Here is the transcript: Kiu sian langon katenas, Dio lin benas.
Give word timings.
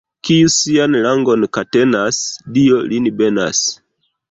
Kiu 0.27 0.47
sian 0.53 0.97
langon 1.03 1.45
katenas, 1.59 2.23
Dio 2.57 2.83
lin 2.89 3.13
benas. 3.23 3.65